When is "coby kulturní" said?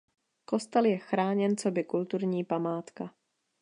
1.57-2.43